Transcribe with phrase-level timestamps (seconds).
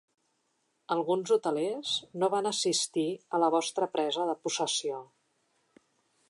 [0.93, 1.91] Alguns hotelers
[2.23, 3.05] no van assistir
[3.39, 5.05] a la vostra presa de possessió.